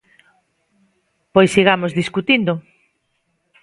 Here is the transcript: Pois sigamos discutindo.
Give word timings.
Pois 1.33 1.49
sigamos 1.55 1.95
discutindo. 1.99 2.53